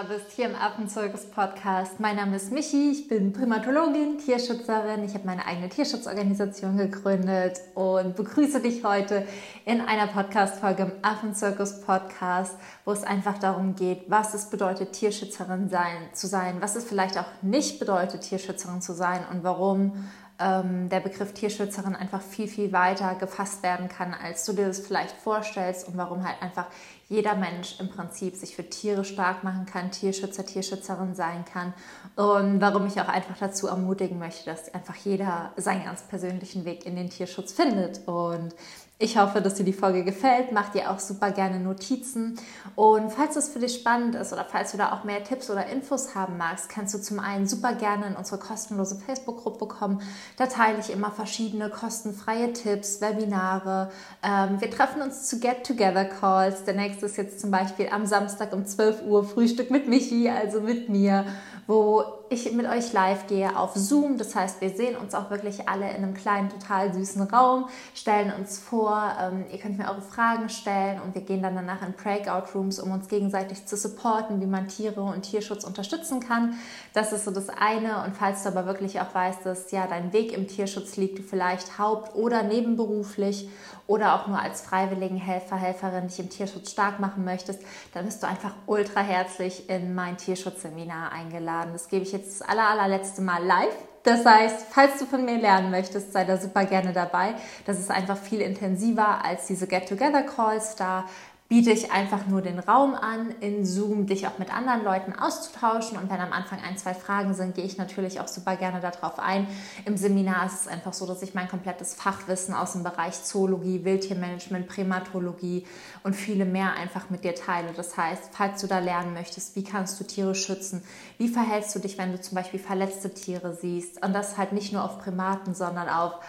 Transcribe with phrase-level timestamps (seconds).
[0.00, 2.00] da bist, hier im Affenzirkus-Podcast.
[2.00, 5.04] Mein Name ist Michi, ich bin Primatologin, Tierschützerin.
[5.04, 9.26] Ich habe meine eigene Tierschutzorganisation gegründet und begrüße dich heute
[9.66, 12.56] in einer Podcast-Folge im Affenzirkus-Podcast,
[12.86, 17.18] wo es einfach darum geht, was es bedeutet, Tierschützerin sein, zu sein, was es vielleicht
[17.18, 22.72] auch nicht bedeutet, Tierschützerin zu sein und warum ähm, der Begriff Tierschützerin einfach viel, viel
[22.72, 26.66] weiter gefasst werden kann, als du dir das vielleicht vorstellst und warum halt einfach
[27.10, 31.74] jeder Mensch im Prinzip sich für Tiere stark machen kann, Tierschützer, Tierschützerin sein kann
[32.14, 36.86] und warum ich auch einfach dazu ermutigen möchte, dass einfach jeder seinen ganz persönlichen Weg
[36.86, 38.06] in den Tierschutz findet.
[38.06, 38.54] Und
[39.02, 40.52] ich hoffe, dass dir die Folge gefällt.
[40.52, 42.38] Mach dir auch super gerne Notizen.
[42.76, 45.66] Und falls es für dich spannend ist oder falls du da auch mehr Tipps oder
[45.66, 50.02] Infos haben magst, kannst du zum einen super gerne in unsere kostenlose Facebook-Gruppe kommen.
[50.36, 53.90] Da teile ich immer verschiedene kostenfreie Tipps, Webinare.
[54.22, 56.64] Ähm, wir treffen uns zu Get-Together-Calls.
[56.64, 60.60] Der nächste ist jetzt zum Beispiel am Samstag um 12 Uhr Frühstück mit Michi, also
[60.60, 61.24] mit mir
[61.70, 64.18] wo ich mit euch live gehe auf Zoom.
[64.18, 68.32] Das heißt, wir sehen uns auch wirklich alle in einem kleinen, total süßen Raum, stellen
[68.36, 69.12] uns vor.
[69.20, 72.80] Ähm, ihr könnt mir eure Fragen stellen und wir gehen dann danach in Breakout Rooms,
[72.80, 76.54] um uns gegenseitig zu supporten, wie man Tiere und Tierschutz unterstützen kann.
[76.92, 78.02] Das ist so das eine.
[78.04, 81.78] Und falls du aber wirklich auch weißt, dass ja dein Weg im Tierschutz liegt, vielleicht
[81.78, 83.48] haupt- oder nebenberuflich
[83.90, 87.60] oder auch nur als freiwilligen Helfer, Helferin dich im Tierschutz stark machen möchtest,
[87.92, 91.72] dann bist du einfach ultra herzlich in mein Tierschutzseminar eingeladen.
[91.72, 93.74] Das gebe ich jetzt das aller, allerletzte Mal live.
[94.04, 97.34] Das heißt, falls du von mir lernen möchtest, sei da super gerne dabei.
[97.66, 100.76] Das ist einfach viel intensiver als diese Get-Together-Calls.
[100.76, 101.04] Da
[101.50, 105.98] biete ich einfach nur den Raum an, in Zoom dich auch mit anderen Leuten auszutauschen.
[105.98, 109.18] Und wenn am Anfang ein, zwei Fragen sind, gehe ich natürlich auch super gerne darauf
[109.18, 109.48] ein.
[109.84, 113.84] Im Seminar ist es einfach so, dass ich mein komplettes Fachwissen aus dem Bereich Zoologie,
[113.84, 115.66] Wildtiermanagement, Primatologie
[116.04, 117.72] und viele mehr einfach mit dir teile.
[117.74, 120.84] Das heißt, falls du da lernen möchtest, wie kannst du Tiere schützen,
[121.18, 124.72] wie verhältst du dich, wenn du zum Beispiel verletzte Tiere siehst und das halt nicht
[124.72, 126.20] nur auf Primaten, sondern auf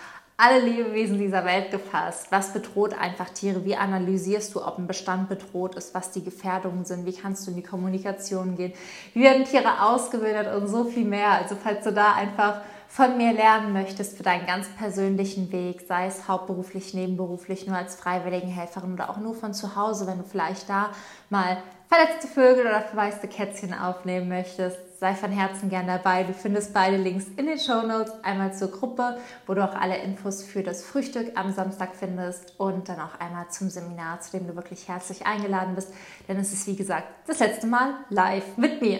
[0.41, 2.31] alle Lebewesen dieser Welt gefasst.
[2.31, 3.63] Was bedroht einfach Tiere?
[3.63, 7.05] Wie analysierst du, ob ein Bestand bedroht ist, was die Gefährdungen sind?
[7.05, 8.73] Wie kannst du in die Kommunikation gehen?
[9.13, 11.29] Wie werden Tiere ausgebildet und so viel mehr?
[11.29, 16.07] Also falls du da einfach von mir lernen möchtest für deinen ganz persönlichen Weg, sei
[16.07, 20.25] es hauptberuflich, nebenberuflich, nur als freiwilligen Helferin oder auch nur von zu Hause, wenn du
[20.25, 20.91] vielleicht da
[21.29, 26.23] mal verletzte Vögel oder verwaiste Kätzchen aufnehmen möchtest, sei von Herzen gern dabei.
[26.23, 28.11] Du findest beide Links in den Show Notes.
[28.23, 32.89] Einmal zur Gruppe, wo du auch alle Infos für das Frühstück am Samstag findest und
[32.89, 35.93] dann auch einmal zum Seminar, zu dem du wirklich herzlich eingeladen bist.
[36.27, 38.99] Denn es ist, wie gesagt, das letzte Mal live mit mir.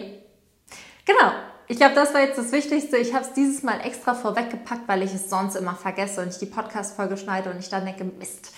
[1.04, 1.51] Genau.
[1.68, 2.96] Ich glaube, das war jetzt das Wichtigste.
[2.96, 6.38] Ich habe es dieses Mal extra vorweggepackt, weil ich es sonst immer vergesse und ich
[6.38, 8.52] die Podcast-Folge schneide und ich dann denke, Mist,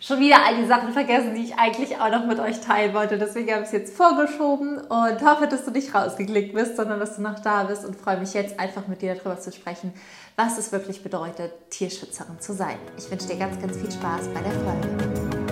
[0.00, 3.18] schon wieder all die Sachen vergessen, die ich eigentlich auch noch mit euch teilen wollte.
[3.18, 7.16] Deswegen habe ich es jetzt vorgeschoben und hoffe, dass du nicht rausgeklickt bist, sondern dass
[7.16, 9.92] du noch da bist und freue mich jetzt einfach mit dir darüber zu sprechen,
[10.36, 12.78] was es wirklich bedeutet, Tierschützerin zu sein.
[12.98, 15.45] Ich wünsche dir ganz, ganz viel Spaß bei der Folge.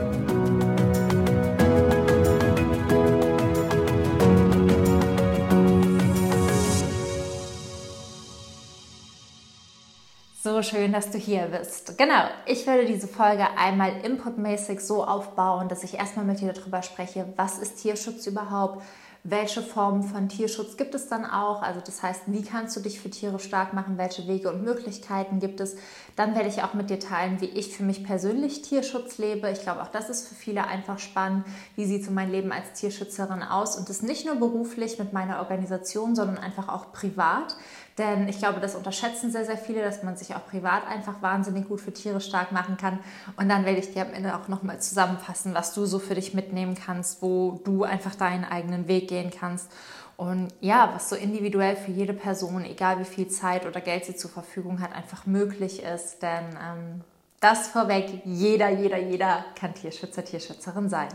[10.65, 11.97] Schön, dass du hier bist.
[11.99, 16.83] Genau, ich werde diese Folge einmal inputmäßig so aufbauen, dass ich erstmal mit dir darüber
[16.83, 18.83] spreche, was ist Tierschutz überhaupt,
[19.27, 21.63] welche Formen von Tierschutz gibt es dann auch?
[21.63, 23.97] Also das heißt, wie kannst du dich für Tiere stark machen?
[23.97, 25.77] Welche Wege und Möglichkeiten gibt es?
[26.15, 29.51] Dann werde ich auch mit dir teilen, wie ich für mich persönlich Tierschutz lebe.
[29.51, 31.47] Ich glaube, auch das ist für viele einfach spannend.
[31.75, 33.77] Wie sieht so mein Leben als Tierschützerin aus?
[33.77, 37.57] Und das nicht nur beruflich mit meiner Organisation, sondern einfach auch privat.
[37.97, 41.69] Denn ich glaube, das unterschätzen sehr, sehr viele, dass man sich auch privat einfach wahnsinnig
[41.69, 42.99] gut für Tiere stark machen kann.
[43.37, 46.35] Und dann werde ich dir am Ende auch nochmal zusammenfassen, was du so für dich
[46.35, 49.71] mitnehmen kannst, wo du einfach deinen eigenen Weg gehen kannst.
[50.17, 54.17] Und ja, was so individuell für jede Person, egal wie viel Zeit oder Geld sie
[54.17, 56.21] zur Verfügung hat, einfach möglich ist.
[56.23, 57.01] Denn ähm,
[57.39, 61.09] das vorweg, jeder, jeder, jeder kann Tierschützer, Tierschützerin sein.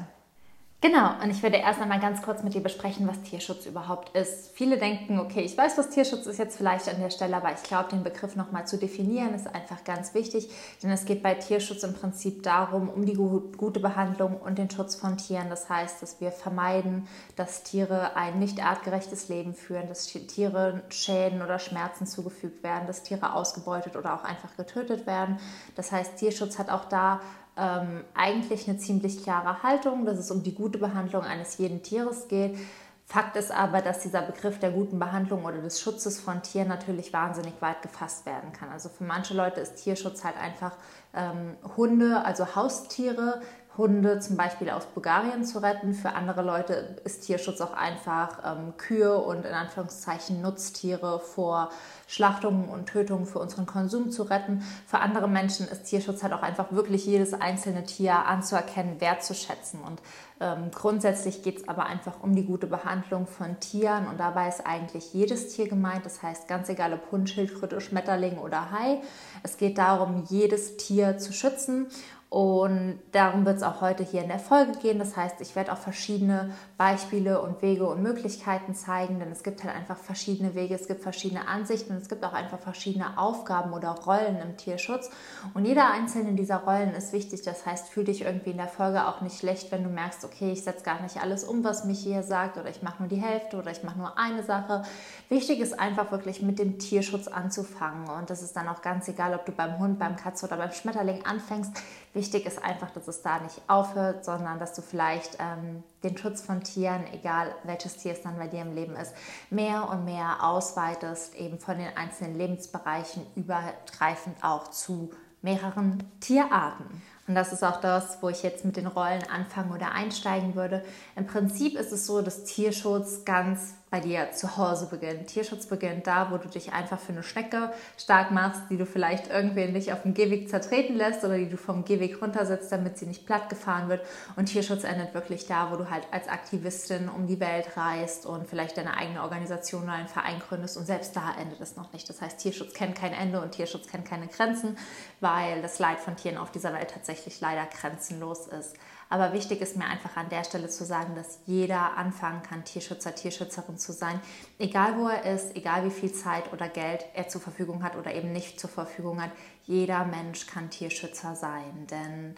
[0.81, 4.52] Genau, und ich würde erst einmal ganz kurz mit dir besprechen, was Tierschutz überhaupt ist.
[4.54, 7.64] Viele denken, okay, ich weiß, was Tierschutz ist jetzt vielleicht an der Stelle, aber ich
[7.64, 10.50] glaube, den Begriff nochmal zu definieren ist einfach ganz wichtig,
[10.81, 14.96] denn es geht bei Tierschutz im Prinzip darum, um die gute Behandlung und den Schutz
[14.96, 15.50] von Tieren.
[15.50, 21.42] Das heißt, dass wir vermeiden, dass Tiere ein nicht artgerechtes Leben führen, dass Tiere Schäden
[21.42, 25.40] oder Schmerzen zugefügt werden, dass Tiere ausgebeutet oder auch einfach getötet werden.
[25.76, 27.20] Das heißt, Tierschutz hat auch da
[27.59, 32.27] ähm, eigentlich eine ziemlich klare Haltung, dass es um die gute Behandlung eines jeden Tieres
[32.27, 32.57] geht.
[33.06, 37.11] Fakt ist aber, dass dieser Begriff der guten Behandlung oder des Schutzes von Tieren natürlich
[37.11, 38.69] wahnsinnig weit gefasst werden kann.
[38.69, 40.73] Also für manche Leute ist Tierschutz halt einfach
[41.15, 43.41] ähm, Hunde, also Haustiere,
[43.80, 45.96] Hunde zum Beispiel aus Bulgarien zu retten.
[45.96, 51.70] Für andere Leute ist Tierschutz auch einfach ähm, Kühe und in Anführungszeichen Nutztiere vor
[52.06, 54.64] Schlachtungen und Tötungen für unseren Konsum zu retten.
[54.86, 59.80] Für andere Menschen ist Tierschutz halt auch einfach wirklich jedes einzelne Tier anzuerkennen, wertzuschätzen.
[59.81, 60.02] Und
[60.42, 64.66] ähm, grundsätzlich geht es aber einfach um die gute Behandlung von Tieren und dabei ist
[64.66, 66.06] eigentlich jedes Tier gemeint.
[66.06, 69.02] Das heißt, ganz egal ob Hund, Schildkröte, Schmetterling oder Hai.
[69.44, 71.88] Es geht darum, jedes Tier zu schützen
[72.30, 75.00] und darum wird es auch heute hier in der Folge gehen.
[75.00, 79.64] Das heißt, ich werde auch verschiedene Beispiele und Wege und Möglichkeiten zeigen, denn es gibt
[79.64, 83.74] halt einfach verschiedene Wege, es gibt verschiedene Ansichten und es gibt auch einfach verschiedene Aufgaben
[83.74, 85.10] oder Rollen im Tierschutz.
[85.56, 87.42] Und jeder einzelne dieser Rollen ist wichtig.
[87.42, 90.52] Das heißt, fühl dich irgendwie in der Folge auch nicht schlecht, wenn du merkst, okay,
[90.52, 93.16] ich setze gar nicht alles um, was mich hier sagt oder ich mache nur die
[93.16, 94.84] Hälfte oder ich mache nur eine Sache.
[95.30, 99.34] Wichtig ist einfach wirklich mit dem Tierschutz anzufangen und das ist dann auch ganz egal,
[99.34, 101.74] ob du beim Hund, beim Katze oder beim Schmetterling anfängst
[102.19, 106.42] Wichtig ist einfach, dass es da nicht aufhört, sondern dass du vielleicht ähm, den Schutz
[106.42, 109.13] von Tieren, egal welches Tier es dann bei dir im Leben ist,
[109.50, 115.12] mehr und mehr ausweitest, eben von den einzelnen Lebensbereichen übergreifend auch zu
[115.42, 117.01] mehreren Tierarten.
[117.25, 120.83] Und das ist auch das, wo ich jetzt mit den Rollen anfangen oder einsteigen würde.
[121.16, 125.27] Im Prinzip ist es so, dass Tierschutz ganz bei dir zu Hause beginnt.
[125.27, 129.30] Tierschutz beginnt da, wo du dich einfach für eine Schnecke stark machst, die du vielleicht
[129.30, 133.07] irgendwie nicht auf dem Gehweg zertreten lässt oder die du vom Gehweg runtersetzt, damit sie
[133.07, 134.06] nicht platt gefahren wird.
[134.36, 138.47] Und Tierschutz endet wirklich da, wo du halt als Aktivistin um die Welt reist und
[138.47, 140.77] vielleicht deine eigene Organisation oder einen Verein gründest.
[140.77, 142.07] Und selbst da endet es noch nicht.
[142.09, 144.77] Das heißt, Tierschutz kennt kein Ende und Tierschutz kennt keine Grenzen,
[145.19, 148.75] weil das Leid von Tieren auf dieser Welt tatsächlich leider grenzenlos ist.
[149.09, 153.15] Aber wichtig ist mir einfach an der Stelle zu sagen, dass jeder anfangen kann, Tierschützer,
[153.15, 154.21] Tierschützerin zu sein.
[154.59, 158.13] Egal wo er ist, egal wie viel Zeit oder Geld er zur Verfügung hat oder
[158.13, 159.31] eben nicht zur Verfügung hat.
[159.65, 161.88] Jeder Mensch kann Tierschützer sein.
[161.89, 162.35] Denn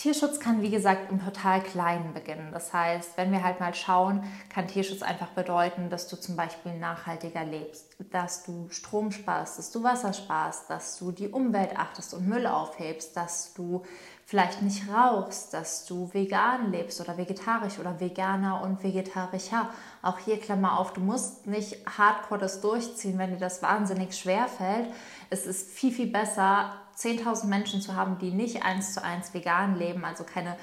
[0.00, 2.52] Tierschutz kann, wie gesagt, im total Kleinen beginnen.
[2.52, 6.72] Das heißt, wenn wir halt mal schauen, kann Tierschutz einfach bedeuten, dass du zum Beispiel
[6.78, 12.14] nachhaltiger lebst, dass du Strom sparst, dass du Wasser sparst, dass du die Umwelt achtest
[12.14, 13.82] und Müll aufhebst, dass du
[14.30, 19.70] vielleicht nicht rauchst, dass du vegan lebst oder vegetarisch oder veganer und vegetarischer.
[20.02, 24.46] Auch hier Klammer auf, du musst nicht hardcore das durchziehen, wenn dir das wahnsinnig schwer
[24.46, 24.86] fällt.
[25.30, 29.76] Es ist viel, viel besser, 10.000 Menschen zu haben, die nicht eins zu eins vegan
[29.76, 30.56] leben, also keine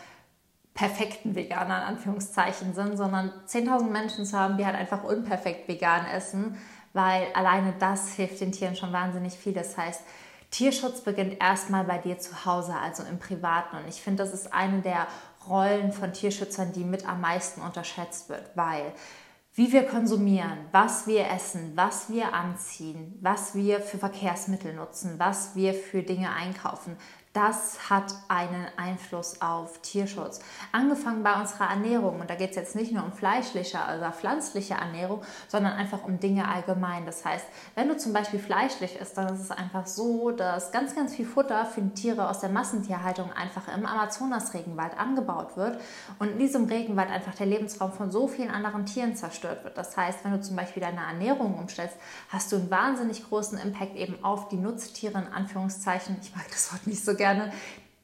[0.74, 6.06] perfekten Veganer in Anführungszeichen sind, sondern 10.000 Menschen zu haben, die halt einfach unperfekt vegan
[6.06, 6.58] essen,
[6.94, 9.52] weil alleine das hilft den Tieren schon wahnsinnig viel.
[9.52, 10.04] Das heißt,
[10.52, 13.78] Tierschutz beginnt erstmal bei dir zu Hause, also im Privaten.
[13.78, 15.08] Und ich finde, das ist eine der
[15.48, 18.94] Rollen von Tierschützern, die mit am meisten unterschätzt wird, weil
[19.54, 25.56] wie wir konsumieren, was wir essen, was wir anziehen, was wir für Verkehrsmittel nutzen, was
[25.56, 26.96] wir für Dinge einkaufen,
[27.38, 30.40] das hat einen Einfluss auf Tierschutz.
[30.72, 34.74] Angefangen bei unserer Ernährung, und da geht es jetzt nicht nur um fleischliche oder pflanzliche
[34.74, 37.06] Ernährung, sondern einfach um Dinge allgemein.
[37.06, 37.46] Das heißt,
[37.76, 41.28] wenn du zum Beispiel fleischlich isst, dann ist es einfach so, dass ganz, ganz viel
[41.28, 45.80] Futter für die Tiere aus der Massentierhaltung einfach im Amazonas-Regenwald angebaut wird
[46.18, 49.78] und in diesem Regenwald einfach der Lebensraum von so vielen anderen Tieren zerstört wird.
[49.78, 51.98] Das heißt, wenn du zum Beispiel deine Ernährung umstellst,
[52.30, 56.18] hast du einen wahnsinnig großen Impact eben auf die Nutztiere, in Anführungszeichen.
[56.20, 57.52] Ich mag das Wort nicht so gerne gerne,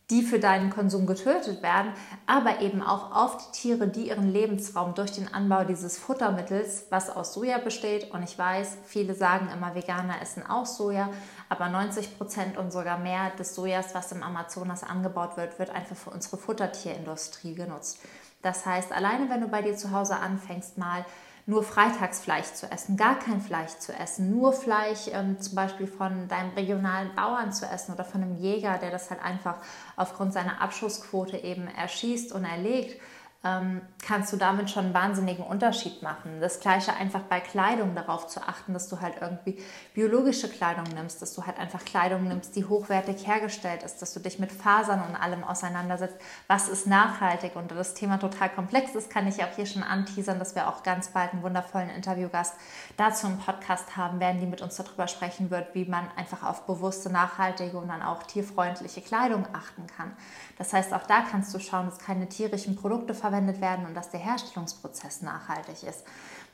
[0.09, 1.93] die für deinen Konsum getötet werden,
[2.27, 7.09] aber eben auch auf die Tiere, die ihren Lebensraum durch den Anbau dieses Futtermittels, was
[7.09, 11.09] aus Soja besteht, und ich weiß, viele sagen immer, Veganer essen auch Soja,
[11.47, 15.95] aber 90 Prozent und sogar mehr des Sojas, was im Amazonas angebaut wird, wird einfach
[15.95, 17.99] für unsere Futtertierindustrie genutzt.
[18.41, 21.05] Das heißt, alleine wenn du bei dir zu Hause anfängst, mal
[21.45, 26.27] nur Freitagsfleisch zu essen, gar kein Fleisch zu essen, nur Fleisch ähm, zum Beispiel von
[26.29, 29.57] deinem regionalen Bauern zu essen oder von einem Jäger, der das halt einfach
[29.97, 33.01] aufgrund seiner Abschussquote eben erschießt und erlegt
[33.43, 36.39] kannst du damit schon einen wahnsinnigen Unterschied machen.
[36.39, 39.61] Das gleiche einfach bei Kleidung darauf zu achten, dass du halt irgendwie
[39.93, 44.21] biologische Kleidung nimmst, dass du halt einfach Kleidung nimmst, die hochwertig hergestellt ist, dass du
[44.21, 46.15] dich mit Fasern und allem auseinandersetzt,
[46.47, 50.39] was ist nachhaltig und das Thema total komplex ist, kann ich auch hier schon anteasern,
[50.39, 52.55] dass wir auch ganz bald einen wundervollen Interviewgast
[52.95, 56.65] dazu im Podcast haben werden, die mit uns darüber sprechen wird, wie man einfach auf
[56.65, 60.13] bewusste, nachhaltige und dann auch tierfreundliche Kleidung achten kann.
[60.57, 64.09] Das heißt, auch da kannst du schauen, dass keine tierischen Produkte verwendet werden und dass
[64.09, 66.03] der Herstellungsprozess nachhaltig ist.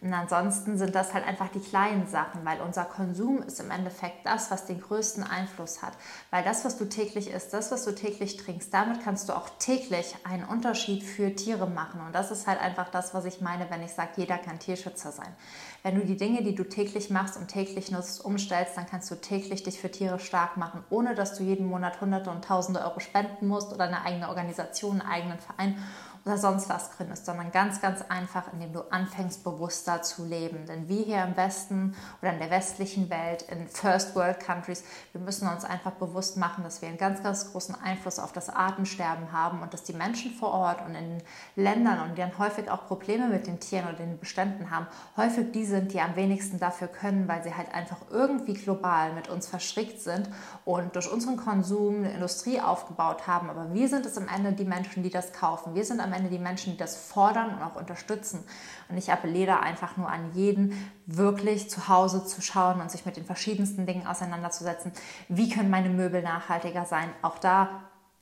[0.01, 4.25] Und ansonsten sind das halt einfach die kleinen Sachen, weil unser Konsum ist im Endeffekt
[4.25, 5.91] das, was den größten Einfluss hat.
[6.31, 9.49] Weil das, was du täglich isst, das, was du täglich trinkst, damit kannst du auch
[9.59, 11.99] täglich einen Unterschied für Tiere machen.
[11.99, 15.11] Und das ist halt einfach das, was ich meine, wenn ich sage, jeder kann Tierschützer
[15.11, 15.35] sein.
[15.83, 19.15] Wenn du die Dinge, die du täglich machst und täglich nutzt, umstellst, dann kannst du
[19.15, 23.01] täglich dich für Tiere stark machen, ohne dass du jeden Monat Hunderte und Tausende Euro
[23.01, 25.77] spenden musst oder eine eigene Organisation, einen eigenen Verein
[26.25, 30.65] oder sonst was gründest, sondern ganz, ganz einfach, indem du anfängst, bewusster zu leben.
[30.65, 35.21] Denn wir hier im Westen oder in der westlichen Welt, in First World Countries, wir
[35.21, 39.31] müssen uns einfach bewusst machen, dass wir einen ganz, ganz großen Einfluss auf das Artensterben
[39.31, 41.17] haben und dass die Menschen vor Ort und in
[41.55, 45.51] Ländern und die dann häufig auch Probleme mit den Tieren oder den Beständen haben, häufig
[45.51, 49.47] die sind, die am wenigsten dafür können, weil sie halt einfach irgendwie global mit uns
[49.47, 50.29] verstrickt sind
[50.65, 53.49] und durch unseren Konsum eine Industrie aufgebaut haben.
[53.49, 55.75] Aber wir sind es am Ende die Menschen, die das kaufen.
[55.75, 58.43] Wir sind am Ende die Menschen, die das fordern und auch unterstützen.
[58.89, 63.17] Und ich appelliere einfach nur an jeden, wirklich zu Hause zu schauen und sich mit
[63.17, 64.91] den verschiedensten Dingen auseinanderzusetzen.
[65.27, 67.09] Wie können meine Möbel nachhaltiger sein?
[67.21, 67.69] Auch da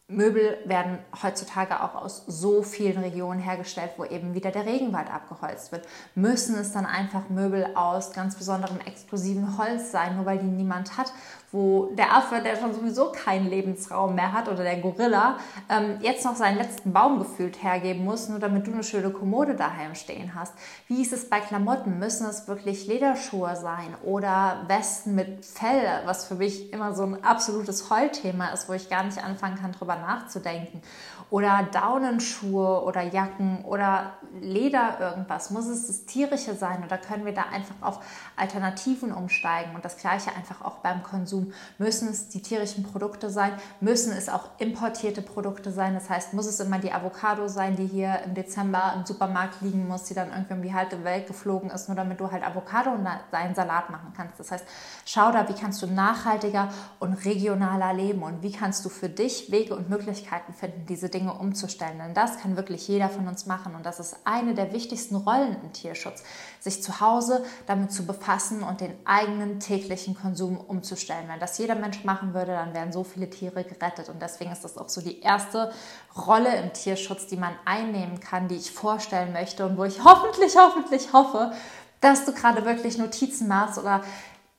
[0.10, 5.74] Möbel werden heutzutage auch aus so vielen Regionen hergestellt, wo eben wieder der Regenwald abgeholzt
[5.74, 5.86] wird.
[6.16, 10.98] Müssen es dann einfach Möbel aus ganz besonderem exklusiven Holz sein, nur weil die niemand
[10.98, 11.12] hat,
[11.52, 15.38] wo der Affe, der schon sowieso keinen Lebensraum mehr hat, oder der Gorilla,
[15.70, 19.56] ähm, jetzt noch seinen letzten Baum gefühlt hergeben muss, nur damit du eine schöne Kommode
[19.56, 20.54] daheim stehen hast.
[20.88, 22.00] Wie ist es bei Klamotten?
[22.00, 27.24] Müssen es wirklich Lederschuhe sein oder Westen mit Fell, was für mich immer so ein
[27.24, 30.82] absolutes Heulthema ist, wo ich gar nicht anfangen kann, drüber nachzudenken?
[31.30, 35.52] Oder Daunenschuhe oder Jacken oder Leder irgendwas?
[35.52, 38.00] Muss es das tierische sein oder können wir da einfach auf
[38.38, 39.76] Alternativen umsteigen?
[39.76, 41.52] Und das gleiche einfach auch beim Konsum.
[41.78, 43.52] Müssen es die tierischen Produkte sein?
[43.82, 45.94] Müssen es auch importierte Produkte sein?
[45.94, 49.88] Das heißt, muss es immer die Avocado sein, die hier im Dezember im Supermarkt liegen
[49.88, 52.92] muss, die dann irgendwie um die halbe Welt geflogen ist, nur damit du halt Avocado
[52.92, 54.40] und deinen Salat machen kannst.
[54.40, 54.66] Das heißt,
[55.06, 56.70] schau da, wie kannst du nachhaltiger
[57.00, 61.17] und regionaler leben und wie kannst du für dich Wege und Möglichkeiten finden, diese Dinge
[61.18, 61.98] Dinge umzustellen.
[61.98, 63.74] Denn das kann wirklich jeder von uns machen.
[63.76, 66.24] Und das ist eine der wichtigsten Rollen im Tierschutz,
[66.60, 71.28] sich zu Hause damit zu befassen und den eigenen täglichen Konsum umzustellen.
[71.28, 74.10] Wenn das jeder Mensch machen würde, dann wären so viele Tiere gerettet.
[74.10, 75.72] Und deswegen ist das auch so die erste
[76.16, 80.56] Rolle im Tierschutz, die man einnehmen kann, die ich vorstellen möchte und wo ich hoffentlich,
[80.56, 81.52] hoffentlich hoffe,
[82.00, 84.04] dass du gerade wirklich Notizen machst oder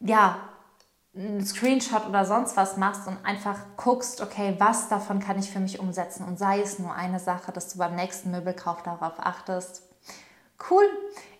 [0.01, 0.48] ja,
[1.19, 5.59] einen Screenshot oder sonst was machst und einfach guckst, okay, was davon kann ich für
[5.59, 9.83] mich umsetzen und sei es nur eine Sache, dass du beim nächsten Möbelkauf darauf achtest.
[10.71, 10.85] Cool.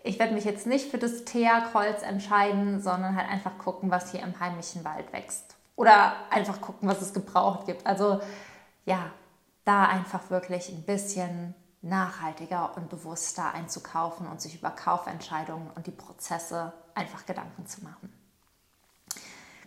[0.03, 4.23] Ich werde mich jetzt nicht für das Thea-Kreuz entscheiden, sondern halt einfach gucken, was hier
[4.23, 5.57] im heimischen Wald wächst.
[5.77, 7.87] Oder einfach gucken, was es gebraucht gibt.
[7.87, 8.21] Also
[8.85, 9.11] ja,
[9.65, 15.93] da einfach wirklich ein bisschen nachhaltiger und bewusster einzukaufen und sich über Kaufentscheidungen und die
[15.93, 18.18] Prozesse einfach Gedanken zu machen.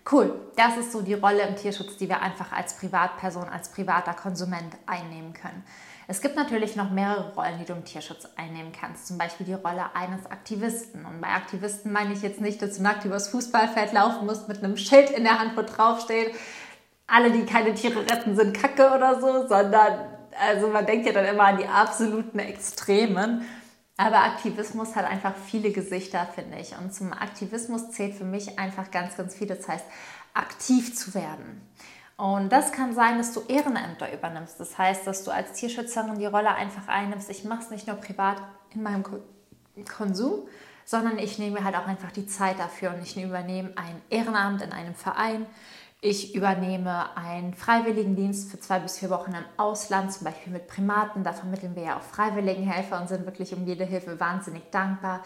[0.09, 4.13] Cool, das ist so die Rolle im Tierschutz, die wir einfach als Privatperson, als privater
[4.13, 5.63] Konsument einnehmen können.
[6.07, 9.07] Es gibt natürlich noch mehrere Rollen, die du im Tierschutz einnehmen kannst.
[9.07, 11.05] Zum Beispiel die Rolle eines Aktivisten.
[11.05, 14.63] Und bei Aktivisten meine ich jetzt nicht, dass du nackt übers Fußballfeld laufen musst mit
[14.63, 16.35] einem Schild in der Hand, wo drauf steht,
[17.07, 20.01] alle, die keine Tiere retten, sind Kacke oder so, sondern
[20.39, 23.45] also man denkt ja dann immer an die absoluten Extremen.
[23.97, 26.75] Aber Aktivismus hat einfach viele Gesichter, finde ich.
[26.77, 29.47] Und zum Aktivismus zählt für mich einfach ganz, ganz viel.
[29.47, 29.85] Das heißt,
[30.33, 31.61] aktiv zu werden.
[32.17, 34.59] Und das kann sein, dass du Ehrenämter übernimmst.
[34.59, 37.29] Das heißt, dass du als Tierschützerin die Rolle einfach einnimmst.
[37.29, 38.37] Ich mache es nicht nur privat
[38.73, 39.03] in meinem
[39.97, 40.47] Konsum,
[40.85, 44.71] sondern ich nehme halt auch einfach die Zeit dafür und ich übernehme ein Ehrenamt in
[44.71, 45.45] einem Verein.
[46.03, 51.23] Ich übernehme einen Freiwilligendienst für zwei bis vier Wochen im Ausland, zum Beispiel mit Primaten.
[51.23, 55.21] Da vermitteln wir ja auch Freiwilligenhelfer und sind wirklich um jede Hilfe wahnsinnig dankbar.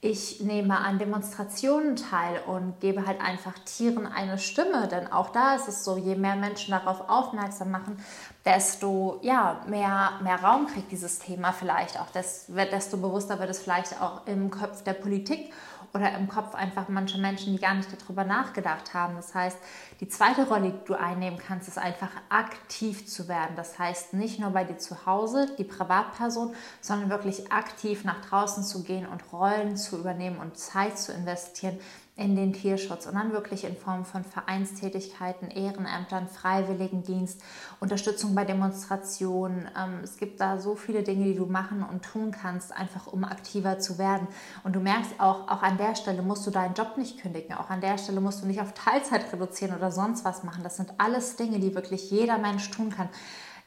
[0.00, 5.56] Ich nehme an Demonstrationen teil und gebe halt einfach Tieren eine Stimme, denn auch da
[5.56, 7.98] ist es so, je mehr Menschen darauf aufmerksam machen,
[8.44, 14.00] desto ja, mehr, mehr Raum kriegt dieses Thema vielleicht auch, desto bewusster wird es vielleicht
[14.00, 15.52] auch im Kopf der Politik
[15.92, 19.16] oder im Kopf einfach manche Menschen, die gar nicht darüber nachgedacht haben.
[19.16, 19.58] Das heißt,
[20.00, 23.54] die zweite Rolle, die du einnehmen kannst, ist einfach aktiv zu werden.
[23.54, 28.64] Das heißt, nicht nur bei dir zu Hause, die Privatperson, sondern wirklich aktiv nach draußen
[28.64, 31.78] zu gehen und Rollen zu übernehmen und Zeit zu investieren
[32.20, 37.40] in den Tierschutz und dann wirklich in Form von Vereinstätigkeiten, Ehrenämtern, Freiwilligendienst,
[37.80, 39.66] Unterstützung bei Demonstrationen.
[39.76, 43.24] Ähm, es gibt da so viele Dinge, die du machen und tun kannst, einfach um
[43.24, 44.28] aktiver zu werden.
[44.64, 47.70] Und du merkst auch, auch an der Stelle musst du deinen Job nicht kündigen, auch
[47.70, 50.62] an der Stelle musst du nicht auf Teilzeit reduzieren oder sonst was machen.
[50.62, 53.08] Das sind alles Dinge, die wirklich jeder Mensch tun kann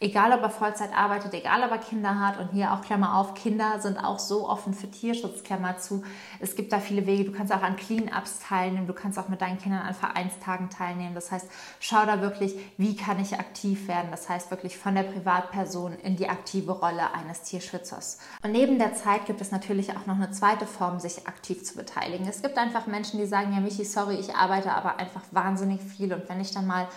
[0.03, 3.33] egal ob er Vollzeit arbeitet, egal ob er Kinder hat und hier auch Klammer auf,
[3.35, 6.03] Kinder sind auch so offen für Tierschutz, Klammer zu.
[6.41, 9.41] Es gibt da viele Wege, du kannst auch an Clean-Ups teilnehmen, du kannst auch mit
[9.41, 11.15] deinen Kindern an Vereinstagen teilnehmen.
[11.15, 14.11] Das heißt, schau da wirklich, wie kann ich aktiv werden.
[14.11, 18.19] Das heißt wirklich von der Privatperson in die aktive Rolle eines Tierschützers.
[18.43, 21.75] Und neben der Zeit gibt es natürlich auch noch eine zweite Form, sich aktiv zu
[21.75, 22.27] beteiligen.
[22.27, 26.11] Es gibt einfach Menschen, die sagen, ja Michi, sorry, ich arbeite aber einfach wahnsinnig viel
[26.13, 26.89] und wenn ich dann mal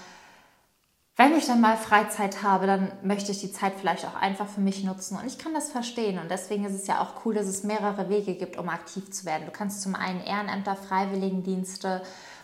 [1.16, 4.60] wenn ich dann mal Freizeit habe, dann möchte ich die Zeit vielleicht auch einfach für
[4.60, 5.16] mich nutzen.
[5.16, 6.18] Und ich kann das verstehen.
[6.18, 9.24] Und deswegen ist es ja auch cool, dass es mehrere Wege gibt, um aktiv zu
[9.24, 9.46] werden.
[9.46, 12.02] Du kannst zum einen Ehrenämter, Freiwilligendienste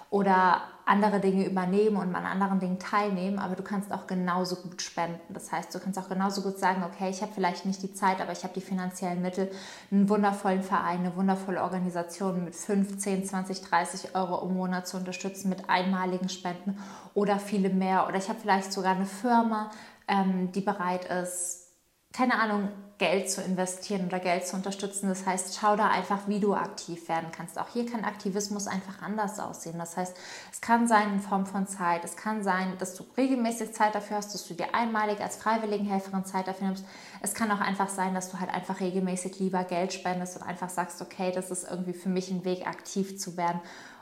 [0.08, 4.82] oder andere Dinge übernehmen und an anderen Dingen teilnehmen, aber du kannst auch genauso gut
[4.82, 5.32] spenden.
[5.32, 8.20] Das heißt, du kannst auch genauso gut sagen, okay, ich habe vielleicht nicht die Zeit,
[8.20, 9.50] aber ich habe die finanziellen Mittel,
[9.90, 15.48] einen wundervollen Verein, eine wundervolle Organisation mit 15, 20, 30 Euro im Monat zu unterstützen
[15.48, 16.78] mit einmaligen Spenden
[17.14, 18.08] oder viele mehr.
[18.08, 19.70] Oder ich habe vielleicht sogar eine Firma,
[20.08, 21.68] ähm, die bereit ist,
[22.12, 22.68] keine Ahnung,
[23.02, 25.08] Geld zu investieren oder Geld zu unterstützen.
[25.08, 27.58] Das heißt, schau da einfach, wie du aktiv werden kannst.
[27.58, 29.76] Auch hier kann Aktivismus einfach anders aussehen.
[29.76, 30.16] Das heißt,
[30.52, 32.04] es kann sein in Form von Zeit.
[32.04, 36.24] Es kann sein, dass du regelmäßig Zeit dafür hast, dass du dir einmalig als Freiwilligenhelferin
[36.24, 36.84] Zeit dafür nimmst.
[37.22, 40.70] Es kann auch einfach sein, dass du halt einfach regelmäßig lieber Geld spendest und einfach
[40.70, 43.60] sagst, okay, das ist irgendwie für mich ein Weg, aktiv zu werden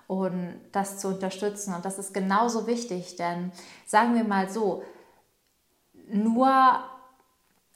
[0.09, 1.73] und das zu unterstützen.
[1.73, 3.50] Und das ist genauso wichtig, denn
[3.87, 4.83] sagen wir mal so,
[6.12, 6.85] nur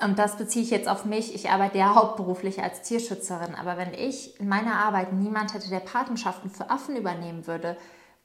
[0.02, 1.34] und das beziehe ich jetzt auf mich.
[1.34, 3.54] Ich arbeite ja hauptberuflich als Tierschützerin.
[3.54, 7.76] Aber wenn ich in meiner Arbeit niemand hätte, der Patenschaften für Affen übernehmen würde,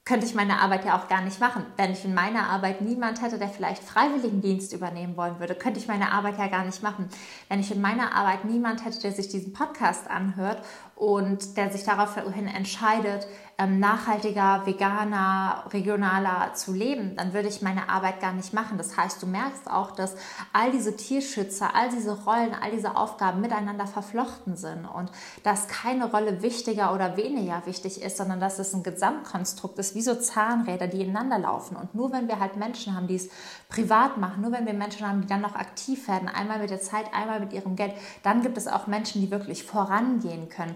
[0.04, 1.64] könnte ich meine Arbeit ja auch gar nicht machen.
[1.78, 5.88] Wenn ich in meiner Arbeit niemand hätte, der vielleicht Freiwilligendienst übernehmen wollen würde, könnte ich
[5.88, 7.08] meine Arbeit ja gar nicht machen.
[7.48, 10.64] Wenn ich in meiner Arbeit niemand hätte, der sich diesen Podcast anhört
[11.00, 13.26] und der sich daraufhin entscheidet,
[13.58, 18.78] ähm, nachhaltiger, veganer, regionaler zu leben, dann würde ich meine Arbeit gar nicht machen.
[18.78, 20.16] Das heißt, du merkst auch, dass
[20.54, 25.10] all diese Tierschützer, all diese Rollen, all diese Aufgaben miteinander verflochten sind und
[25.44, 30.02] dass keine Rolle wichtiger oder weniger wichtig ist, sondern dass es ein Gesamtkonstrukt ist, wie
[30.02, 31.76] so Zahnräder, die ineinander laufen.
[31.76, 33.30] Und nur wenn wir halt Menschen haben, die es
[33.68, 36.82] privat machen, nur wenn wir Menschen haben, die dann noch aktiv werden, einmal mit der
[36.82, 40.76] Zeit, einmal mit ihrem Geld, dann gibt es auch Menschen, die wirklich vorangehen können.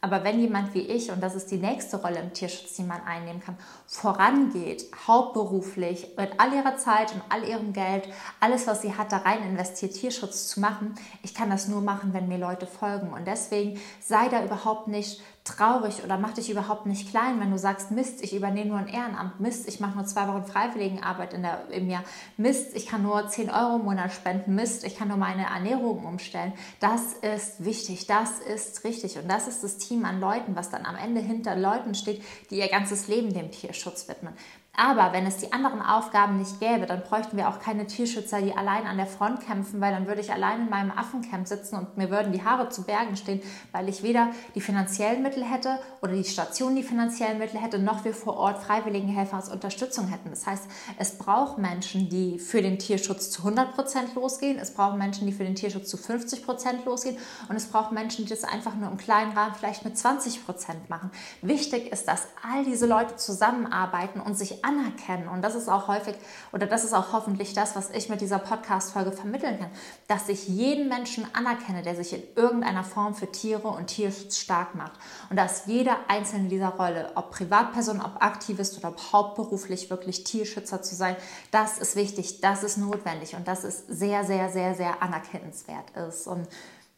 [0.00, 3.02] Aber wenn jemand wie ich, und das ist die nächste Rolle im Tierschutz, die man
[3.02, 8.96] einnehmen kann, vorangeht, hauptberuflich, mit all ihrer Zeit und all ihrem Geld, alles, was sie
[8.96, 10.94] hat, da rein investiert, Tierschutz zu machen,
[11.24, 13.12] ich kann das nur machen, wenn mir Leute folgen.
[13.12, 17.58] Und deswegen sei da überhaupt nicht traurig oder mach dich überhaupt nicht klein, wenn du
[17.58, 21.42] sagst, Mist, ich übernehme nur ein Ehrenamt, Mist, ich mache nur zwei Wochen Freiwilligenarbeit in
[21.42, 22.04] der, im Jahr,
[22.36, 26.04] Mist, ich kann nur 10 Euro im Monat spenden, Mist, ich kann nur meine Ernährung
[26.04, 26.52] umstellen.
[26.80, 30.84] Das ist wichtig, das ist richtig und das ist das Team an Leuten, was dann
[30.84, 34.34] am Ende hinter Leuten steht, die ihr ganzes Leben dem Tierschutz widmen.
[34.80, 38.56] Aber wenn es die anderen Aufgaben nicht gäbe, dann bräuchten wir auch keine Tierschützer, die
[38.56, 41.96] allein an der Front kämpfen, weil dann würde ich allein in meinem Affencamp sitzen und
[41.96, 43.40] mir würden die Haare zu Bergen stehen,
[43.72, 48.04] weil ich weder die finanziellen Mittel hätte oder die Station die finanziellen Mittel hätte, noch
[48.04, 50.30] wir vor Ort Freiwilligenhelfer als Unterstützung hätten.
[50.30, 54.96] Das heißt, es braucht Menschen, die für den Tierschutz zu 100 Prozent losgehen, es braucht
[54.96, 57.16] Menschen, die für den Tierschutz zu 50 Prozent losgehen
[57.48, 60.88] und es braucht Menschen, die das einfach nur im kleinen Rahmen vielleicht mit 20 Prozent
[60.88, 61.10] machen.
[61.42, 65.28] Wichtig ist, dass all diese Leute zusammenarbeiten und sich anerkennen.
[65.28, 66.14] Und das ist auch häufig
[66.52, 69.70] oder das ist auch hoffentlich das, was ich mit dieser Podcast-Folge vermitteln kann,
[70.06, 74.74] dass ich jeden Menschen anerkenne, der sich in irgendeiner Form für Tiere und Tierschutz stark
[74.74, 74.92] macht.
[75.30, 80.82] Und dass jeder einzelne dieser Rolle, ob Privatperson, ob Aktivist oder ob hauptberuflich wirklich Tierschützer
[80.82, 81.16] zu sein,
[81.50, 86.26] das ist wichtig, das ist notwendig und das ist sehr, sehr, sehr, sehr anerkennenswert ist.
[86.26, 86.46] Und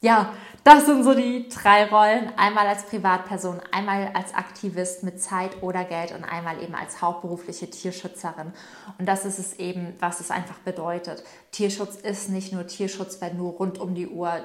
[0.00, 0.32] ja,
[0.64, 2.32] das sind so die drei Rollen.
[2.36, 7.68] Einmal als Privatperson, einmal als Aktivist mit Zeit oder Geld und einmal eben als hauptberufliche
[7.68, 8.52] Tierschützerin.
[8.98, 11.22] Und das ist es eben, was es einfach bedeutet.
[11.52, 14.40] Tierschutz ist nicht nur Tierschutz, wenn du rund um die Uhr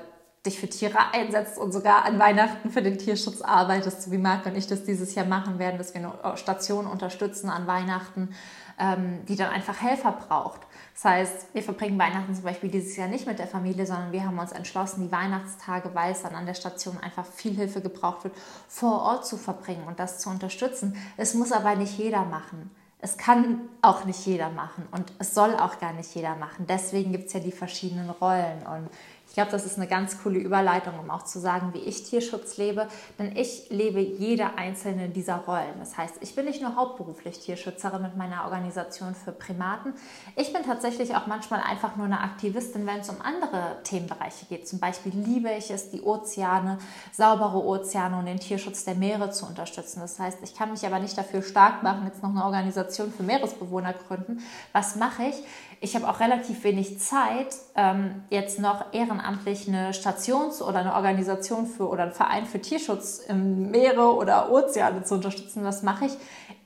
[0.45, 4.45] dich für Tiere einsetzt und sogar an Weihnachten für den Tierschutz arbeitest, so wie Marc
[4.45, 8.35] und ich das dieses Jahr machen werden, dass wir eine Station unterstützen an Weihnachten,
[8.79, 10.61] ähm, die dann einfach Helfer braucht.
[10.93, 14.25] Das heißt, wir verbringen Weihnachten zum Beispiel dieses Jahr nicht mit der Familie, sondern wir
[14.25, 18.23] haben uns entschlossen, die Weihnachtstage, weil es dann an der Station einfach viel Hilfe gebraucht
[18.23, 18.35] wird,
[18.67, 20.95] vor Ort zu verbringen und das zu unterstützen.
[21.17, 22.71] Es muss aber nicht jeder machen.
[22.99, 26.65] Es kann auch nicht jeder machen und es soll auch gar nicht jeder machen.
[26.67, 28.89] Deswegen gibt es ja die verschiedenen Rollen und
[29.27, 32.55] ich glaube, das ist eine ganz coole Überleitung, um auch zu sagen, wie ich Tierschutz
[32.57, 32.87] lebe.
[33.19, 35.77] Denn ich lebe jede einzelne dieser Rollen.
[35.79, 39.93] Das heißt, ich bin nicht nur hauptberuflich Tierschützerin mit meiner Organisation für Primaten.
[40.37, 44.69] Ich bin tatsächlich auch manchmal einfach nur eine Aktivistin, wenn es um andere Themenbereiche geht.
[44.69, 46.77] Zum Beispiel liebe ich es, die Ozeane,
[47.11, 49.99] saubere Ozeane und den Tierschutz der Meere zu unterstützen.
[49.99, 53.23] Das heißt, ich kann mich aber nicht dafür stark machen, jetzt noch eine Organisation für
[53.23, 54.41] Meeresbewohner gründen.
[54.71, 55.35] Was mache ich?
[55.81, 61.67] Ich habe auch relativ wenig Zeit, ähm, jetzt noch ehrenamtlich eine Stations- oder eine Organisation
[61.67, 65.63] für oder einen Verein für Tierschutz im Meere oder Ozeane zu unterstützen.
[65.63, 66.17] Was mache ich?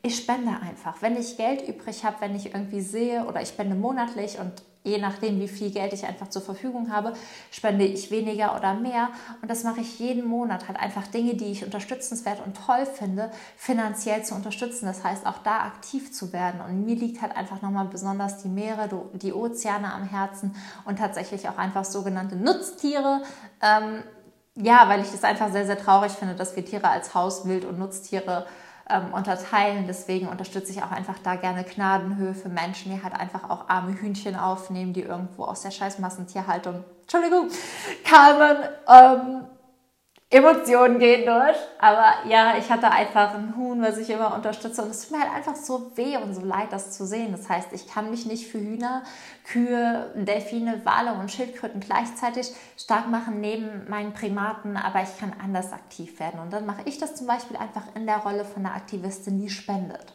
[0.02, 1.02] Ich spende einfach.
[1.02, 4.98] Wenn ich Geld übrig habe, wenn ich irgendwie sehe oder ich spende monatlich und je
[4.98, 7.14] nachdem, wie viel Geld ich einfach zur Verfügung habe,
[7.52, 9.10] spende ich weniger oder mehr.
[9.42, 13.30] Und das mache ich jeden Monat, halt einfach Dinge, die ich unterstützenswert und toll finde,
[13.58, 14.86] finanziell zu unterstützen.
[14.86, 16.62] Das heißt, auch da aktiv zu werden.
[16.62, 21.50] Und mir liegt halt einfach nochmal besonders die Meere, die Ozeane am Herzen und tatsächlich
[21.50, 23.22] auch einfach sogenannte Nutztiere.
[23.62, 24.04] Ähm,
[24.56, 27.80] ja, weil ich es einfach sehr, sehr traurig finde, dass wir Tiere als Hauswild und
[27.80, 28.46] Nutztiere
[28.90, 29.86] ähm, unterteilen.
[29.88, 33.94] Deswegen unterstütze ich auch einfach da gerne Gnadenhöhe für Menschen, die halt einfach auch arme
[33.94, 37.50] Hühnchen aufnehmen, die irgendwo aus der scheiß Massentierhaltung, Entschuldigung,
[38.04, 38.58] kamen.
[38.88, 39.46] Ähm,
[40.32, 41.58] Emotionen gehen durch.
[41.80, 44.84] Aber ja, ich hatte einfach ein Huhn, was ich immer unterstütze.
[44.84, 47.32] Und es tut mir halt einfach so weh und so leid, das zu sehen.
[47.32, 49.02] Das heißt, ich kann mich nicht für Hühner,
[49.44, 55.74] Kühe, Delfine, Wale und Schildkröten gleichzeitig stark machen neben meinen Primaten, aber ich kann anders
[55.74, 56.40] aktiv werden.
[56.40, 59.50] Und dann mache ich das zum Beispiel einfach in der Rolle von einer Aktivistin, die
[59.50, 60.14] spendet.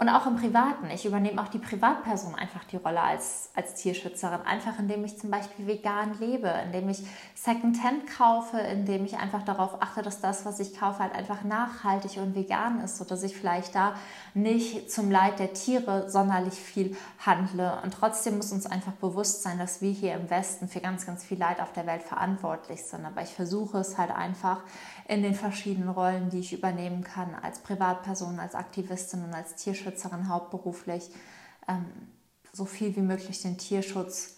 [0.00, 0.88] Und auch im Privaten.
[0.94, 4.40] Ich übernehme auch die Privatperson einfach die Rolle als, als Tierschützerin.
[4.46, 9.82] Einfach indem ich zum Beispiel vegan lebe, indem ich Secondhand kaufe, indem ich einfach darauf
[9.82, 13.74] achte, dass das, was ich kaufe, halt einfach nachhaltig und vegan ist, sodass ich vielleicht
[13.74, 13.94] da
[14.32, 17.78] nicht zum Leid der Tiere sonderlich viel handle.
[17.84, 21.24] Und trotzdem muss uns einfach bewusst sein, dass wir hier im Westen für ganz, ganz
[21.24, 23.04] viel Leid auf der Welt verantwortlich sind.
[23.04, 24.62] Aber ich versuche es halt einfach
[25.10, 30.28] in den verschiedenen Rollen, die ich übernehmen kann, als Privatperson, als Aktivistin und als Tierschützerin
[30.28, 31.10] hauptberuflich,
[31.66, 31.84] ähm,
[32.52, 34.36] so viel wie möglich den Tierschutz,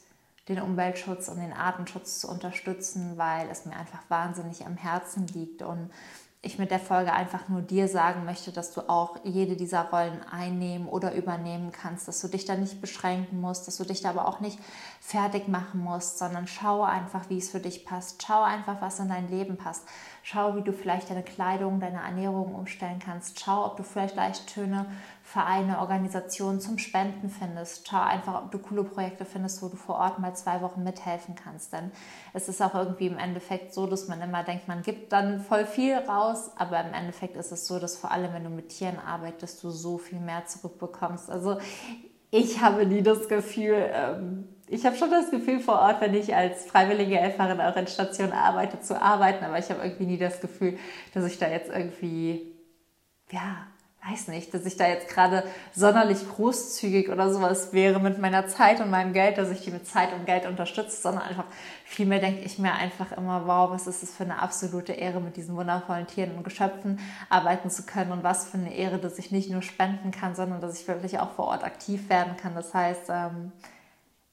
[0.48, 5.60] den Umweltschutz und den Artenschutz zu unterstützen, weil es mir einfach wahnsinnig am Herzen liegt
[5.60, 5.90] und
[6.40, 10.22] ich mit der Folge einfach nur dir sagen möchte, dass du auch jede dieser Rollen
[10.22, 14.08] einnehmen oder übernehmen kannst, dass du dich da nicht beschränken musst, dass du dich da
[14.08, 14.58] aber auch nicht
[15.04, 18.24] fertig machen musst, sondern schau einfach, wie es für dich passt.
[18.24, 19.84] Schau einfach, was in dein Leben passt.
[20.22, 23.40] Schau, wie du vielleicht deine Kleidung, deine Ernährung umstellen kannst.
[23.40, 24.86] Schau, ob du vielleicht leicht schöne
[25.24, 27.88] Vereine, Organisationen zum Spenden findest.
[27.88, 31.34] Schau einfach, ob du coole Projekte findest, wo du vor Ort mal zwei Wochen mithelfen
[31.34, 31.72] kannst.
[31.72, 31.90] Denn
[32.32, 35.66] es ist auch irgendwie im Endeffekt so, dass man immer denkt, man gibt dann voll
[35.66, 39.00] viel raus, aber im Endeffekt ist es so, dass vor allem, wenn du mit Tieren
[39.00, 41.28] arbeitest, du so viel mehr zurückbekommst.
[41.28, 41.58] Also
[42.30, 46.34] ich habe nie das Gefühl, ähm, ich habe schon das Gefühl vor Ort, wenn ich
[46.34, 50.40] als freiwillige Helferin auch in Stationen arbeite, zu arbeiten, aber ich habe irgendwie nie das
[50.40, 50.78] Gefühl,
[51.12, 52.54] dass ich da jetzt irgendwie,
[53.30, 53.66] ja,
[54.08, 58.80] weiß nicht, dass ich da jetzt gerade sonderlich großzügig oder sowas wäre mit meiner Zeit
[58.80, 61.44] und meinem Geld, dass ich die mit Zeit und Geld unterstütze, sondern einfach
[61.84, 65.36] vielmehr denke ich mir einfach immer, wow, was ist es für eine absolute Ehre, mit
[65.36, 69.30] diesen wundervollen Tieren und Geschöpfen arbeiten zu können und was für eine Ehre, dass ich
[69.30, 72.54] nicht nur spenden kann, sondern dass ich wirklich auch vor Ort aktiv werden kann.
[72.54, 73.52] Das heißt, ähm,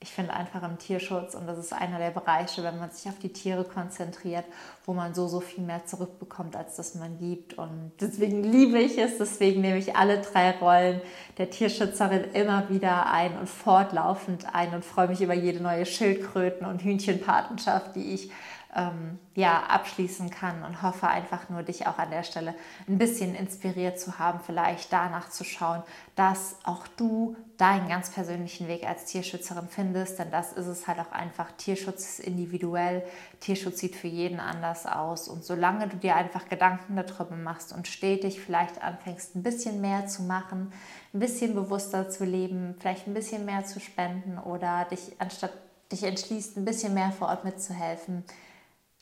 [0.01, 3.19] ich finde einfach im Tierschutz, und das ist einer der Bereiche, wenn man sich auf
[3.19, 4.45] die Tiere konzentriert,
[4.85, 7.57] wo man so, so viel mehr zurückbekommt, als das man gibt.
[7.57, 11.01] Und deswegen liebe ich es, deswegen nehme ich alle drei Rollen
[11.37, 16.65] der Tierschützerin immer wieder ein und fortlaufend ein und freue mich über jede neue Schildkröten-
[16.65, 18.31] und Hühnchenpatenschaft, die ich
[18.75, 22.53] ähm, ja, abschließen kann und hoffe einfach nur, dich auch an der Stelle
[22.87, 25.81] ein bisschen inspiriert zu haben, vielleicht danach zu schauen,
[26.15, 30.99] dass auch du deinen ganz persönlichen Weg als Tierschützerin findest, denn das ist es halt
[30.99, 31.51] auch einfach.
[31.57, 33.03] Tierschutz ist individuell,
[33.39, 37.87] Tierschutz sieht für jeden anders aus und solange du dir einfach Gedanken darüber machst und
[37.87, 40.71] stetig vielleicht anfängst, ein bisschen mehr zu machen,
[41.13, 45.53] ein bisschen bewusster zu leben, vielleicht ein bisschen mehr zu spenden oder dich anstatt
[45.91, 48.23] dich entschließt, ein bisschen mehr vor Ort mitzuhelfen,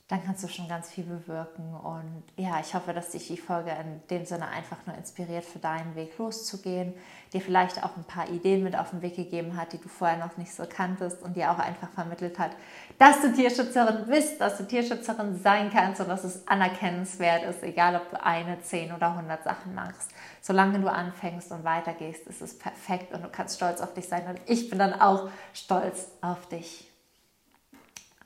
[0.10, 1.74] dann kannst du schon ganz viel bewirken.
[1.74, 5.60] Und ja, ich hoffe, dass dich die Folge in dem Sinne einfach nur inspiriert, für
[5.60, 6.94] deinen Weg loszugehen,
[7.34, 10.18] dir vielleicht auch ein paar Ideen mit auf den Weg gegeben hat, die du vorher
[10.18, 12.52] noch nicht so kanntest und dir auch einfach vermittelt hat,
[12.98, 17.98] dass du Tierschützerin bist, dass du Tierschützerin sein kannst und dass es anerkennenswert ist, egal
[17.98, 20.12] ob du eine, zehn oder hundert Sachen machst.
[20.40, 24.26] Solange du anfängst und weitergehst, ist es perfekt und du kannst stolz auf dich sein.
[24.26, 26.90] Und ich bin dann auch stolz auf dich.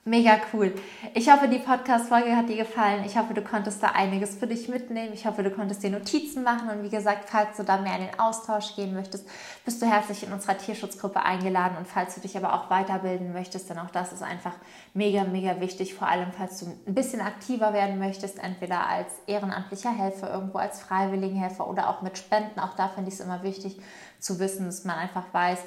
[0.04, 0.74] Mega cool.
[1.14, 3.04] Ich hoffe, die Podcast-Folge hat dir gefallen.
[3.06, 5.14] Ich hoffe, du konntest da einiges für dich mitnehmen.
[5.14, 6.70] Ich hoffe, du konntest dir Notizen machen.
[6.70, 9.28] Und wie gesagt, falls du da mehr in den Austausch gehen möchtest,
[9.64, 11.78] bist du herzlich in unserer Tierschutzgruppe eingeladen.
[11.78, 14.54] Und falls du dich aber auch weiterbilden möchtest, dann auch das ist einfach
[14.96, 15.94] mega, mega wichtig.
[15.94, 20.82] Vor allem, falls du ein bisschen aktiver werden möchtest, entweder als ehrenamtlicher Helfer, irgendwo als
[20.82, 22.60] Freiwilligenhelfer oder auch mit Spenden.
[22.60, 23.80] Auch da finde ich es immer wichtig
[24.18, 25.60] zu wissen, dass man einfach weiß,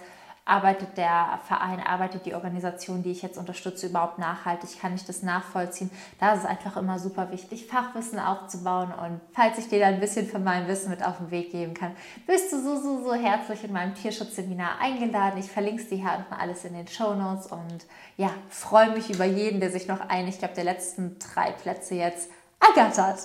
[0.47, 4.79] arbeitet der Verein, arbeitet die Organisation, die ich jetzt unterstütze, überhaupt nachhaltig?
[4.79, 5.91] Kann ich das nachvollziehen?
[6.21, 8.93] Da ist es einfach immer super wichtig, Fachwissen aufzubauen.
[8.93, 11.73] Und falls ich dir da ein bisschen von meinem Wissen mit auf den Weg geben
[11.73, 15.41] kann, bist du so, so, so herzlich in meinem Tierschutzseminar eingeladen.
[15.41, 17.87] Ich verlinke es dir hier unten alles in den Show Notes und
[18.19, 21.95] ja, freue mich über jeden, der sich noch ein, ich glaube, der letzten drei Plätze
[21.95, 22.31] jetzt
[22.61, 23.19] ergattert.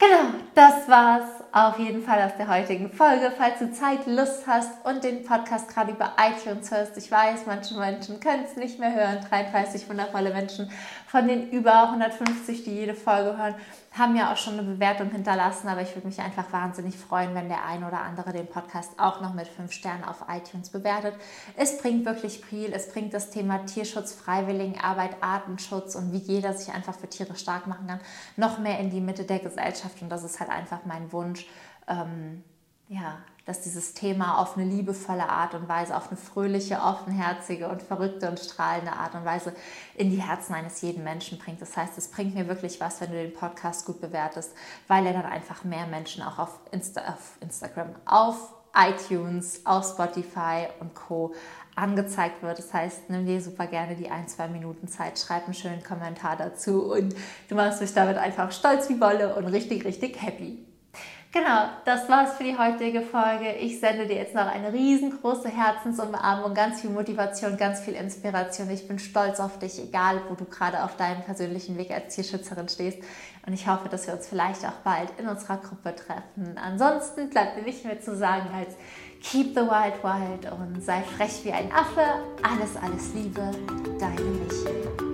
[0.00, 3.30] Genau, das war's auf jeden Fall aus der heutigen Folge.
[3.36, 7.74] Falls du Zeit, Lust hast und den Podcast gerade über iTunes hörst, ich weiß, manche
[7.74, 10.70] Menschen können es nicht mehr hören, 33 wundervolle Menschen
[11.10, 13.56] von den über 150, die jede Folge hören,
[13.98, 17.48] haben ja auch schon eine Bewertung hinterlassen, aber ich würde mich einfach wahnsinnig freuen, wenn
[17.48, 21.14] der ein oder andere den Podcast auch noch mit fünf Sternen auf iTunes bewertet.
[21.56, 26.72] Es bringt wirklich viel, es bringt das Thema Tierschutz, Freiwilligenarbeit, Artenschutz und wie jeder sich
[26.72, 28.00] einfach für Tiere stark machen kann,
[28.36, 31.44] noch mehr in die Mitte der Gesellschaft und das ist halt einfach mein Wunsch.
[31.88, 32.44] Ähm,
[32.90, 37.82] ja, dass dieses Thema auf eine liebevolle Art und Weise, auf eine fröhliche, offenherzige und
[37.82, 39.54] verrückte und strahlende Art und Weise
[39.94, 41.62] in die Herzen eines jeden Menschen bringt.
[41.62, 44.54] Das heißt, es bringt mir wirklich was, wenn du den Podcast gut bewertest,
[44.88, 50.66] weil er dann einfach mehr Menschen auch auf, Insta, auf Instagram, auf iTunes, auf Spotify
[50.80, 51.32] und Co.
[51.76, 52.58] angezeigt wird.
[52.58, 56.36] Das heißt, nimm dir super gerne die ein, zwei Minuten Zeit, schreib einen schönen Kommentar
[56.36, 57.14] dazu und
[57.48, 60.69] du machst mich damit einfach stolz wie Wolle und richtig, richtig happy.
[61.32, 63.52] Genau, das war's für die heutige Folge.
[63.60, 68.68] Ich sende dir jetzt noch eine riesengroße Herzensumarmung, ganz viel Motivation, ganz viel Inspiration.
[68.68, 72.68] Ich bin stolz auf dich, egal wo du gerade auf deinem persönlichen Weg als Tierschützerin
[72.68, 72.98] stehst.
[73.46, 76.58] Und ich hoffe, dass wir uns vielleicht auch bald in unserer Gruppe treffen.
[76.58, 78.74] Ansonsten bleibt mir nicht mehr zu sagen als
[79.22, 82.24] Keep the Wild Wild und sei frech wie ein Affe.
[82.42, 83.52] Alles, alles Liebe,
[84.00, 85.09] deine Michi.